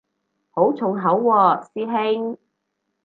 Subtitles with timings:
[0.49, 2.39] 好重口喎師兄